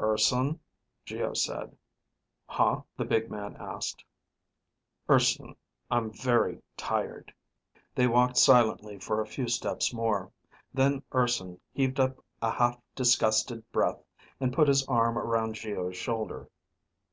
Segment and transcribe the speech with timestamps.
[0.00, 0.58] "Urson,"
[1.04, 1.78] Geo said.
[2.46, 4.02] "Huh?" the big man asked.
[5.08, 5.54] "Urson,
[5.88, 7.32] I'm very tired."
[7.94, 10.32] They walked silently for a few steps more.
[10.74, 14.02] Then Urson heaved up a half disgusted breath,
[14.40, 16.50] and put his arm around Geo's shoulder.